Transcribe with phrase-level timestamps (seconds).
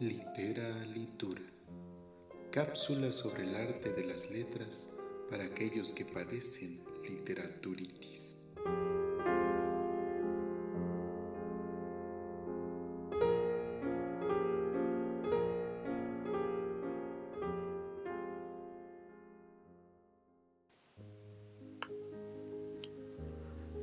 [0.00, 1.42] Litera Litura.
[2.52, 4.86] Cápsula sobre el arte de las letras
[5.28, 8.36] para aquellos que padecen literaturitis.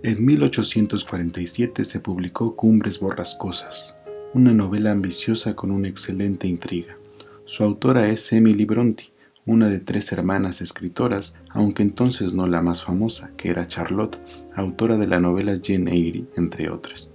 [0.02, 3.98] En 1847 se publicó Cumbres Borrascosas,
[4.36, 6.98] una novela ambiciosa con una excelente intriga.
[7.46, 9.14] Su autora es Emily Bronte,
[9.46, 14.20] una de tres hermanas escritoras, aunque entonces no la más famosa, que era Charlotte,
[14.54, 17.14] autora de la novela Jane Eyre, entre otras.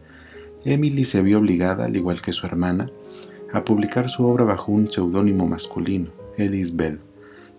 [0.64, 2.90] Emily se vio obligada, al igual que su hermana,
[3.52, 7.02] a publicar su obra bajo un seudónimo masculino, Ellis Bell.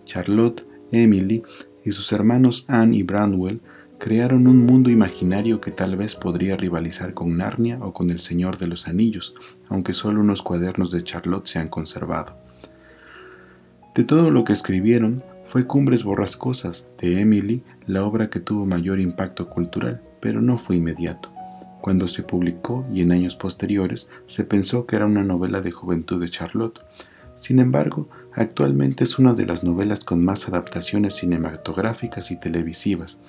[0.06, 1.44] Charlotte, Emily
[1.84, 3.60] y sus hermanos Anne y Branwell
[4.02, 8.56] crearon un mundo imaginario que tal vez podría rivalizar con Narnia o con El Señor
[8.56, 9.32] de los Anillos,
[9.68, 12.36] aunque solo unos cuadernos de Charlotte se han conservado.
[13.94, 18.98] De todo lo que escribieron, fue Cumbres Borrascosas de Emily la obra que tuvo mayor
[18.98, 21.32] impacto cultural, pero no fue inmediato.
[21.80, 26.20] Cuando se publicó y en años posteriores se pensó que era una novela de juventud
[26.20, 26.80] de Charlotte.
[27.36, 33.20] Sin embargo, actualmente es una de las novelas con más adaptaciones cinematográficas y televisivas,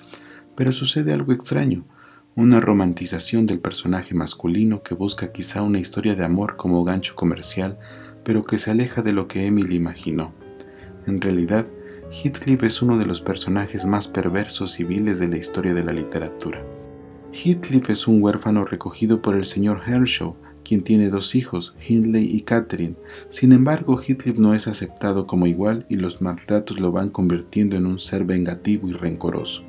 [0.56, 1.84] pero sucede algo extraño,
[2.36, 7.78] una romantización del personaje masculino que busca quizá una historia de amor como gancho comercial,
[8.24, 10.34] pero que se aleja de lo que Emily imaginó.
[11.06, 11.66] En realidad,
[12.10, 15.92] Heathcliff es uno de los personajes más perversos y viles de la historia de la
[15.92, 16.64] literatura.
[17.32, 22.42] Heathcliff es un huérfano recogido por el señor Henshaw, quien tiene dos hijos, Hindley y
[22.42, 22.96] Catherine.
[23.28, 27.86] Sin embargo, Heathcliff no es aceptado como igual y los maltratos lo van convirtiendo en
[27.86, 29.64] un ser vengativo y rencoroso.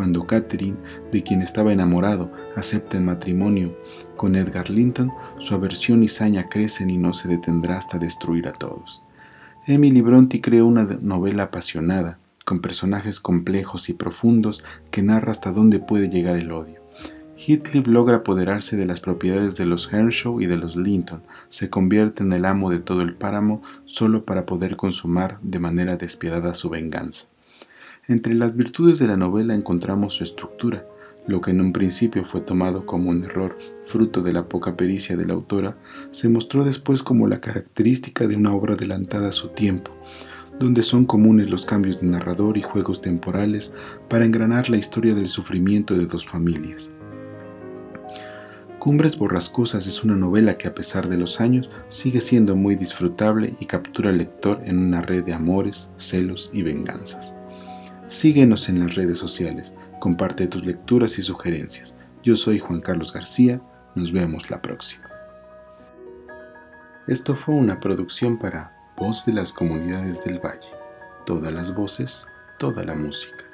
[0.00, 0.78] Cuando Catherine,
[1.12, 3.76] de quien estaba enamorado, acepta el matrimonio
[4.16, 8.54] con Edgar Linton, su aversión y saña crecen y no se detendrá hasta destruir a
[8.54, 9.02] todos.
[9.66, 15.80] Emily Bronte creó una novela apasionada, con personajes complejos y profundos que narra hasta dónde
[15.80, 16.80] puede llegar el odio.
[17.36, 22.22] Heathcliff logra apoderarse de las propiedades de los Henshaw y de los Linton, se convierte
[22.22, 26.70] en el amo de todo el páramo solo para poder consumar de manera despiadada su
[26.70, 27.26] venganza.
[28.10, 30.84] Entre las virtudes de la novela encontramos su estructura,
[31.28, 35.16] lo que en un principio fue tomado como un error, fruto de la poca pericia
[35.16, 35.76] de la autora,
[36.10, 39.92] se mostró después como la característica de una obra adelantada a su tiempo,
[40.58, 43.72] donde son comunes los cambios de narrador y juegos temporales
[44.08, 46.90] para engranar la historia del sufrimiento de dos familias.
[48.80, 53.54] Cumbres Borrascosas es una novela que a pesar de los años sigue siendo muy disfrutable
[53.60, 57.36] y captura al lector en una red de amores, celos y venganzas.
[58.10, 61.94] Síguenos en las redes sociales, comparte tus lecturas y sugerencias.
[62.24, 63.62] Yo soy Juan Carlos García,
[63.94, 65.08] nos vemos la próxima.
[67.06, 70.70] Esto fue una producción para Voz de las Comunidades del Valle.
[71.24, 72.26] Todas las voces,
[72.58, 73.49] toda la música.